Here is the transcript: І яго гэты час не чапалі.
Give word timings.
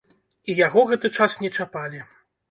І 0.53 0.53
яго 0.59 0.85
гэты 0.91 1.11
час 1.17 1.35
не 1.43 1.51
чапалі. 1.57 2.01